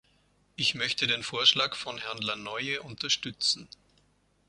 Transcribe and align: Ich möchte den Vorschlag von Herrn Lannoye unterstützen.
Ich 0.55 0.73
möchte 0.73 1.05
den 1.05 1.21
Vorschlag 1.21 1.75
von 1.75 1.99
Herrn 1.99 2.17
Lannoye 2.23 2.79
unterstützen. 2.79 3.67